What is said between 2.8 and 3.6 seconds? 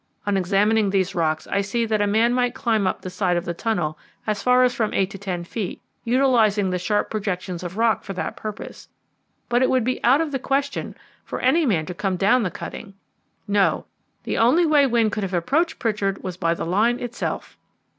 up the side of the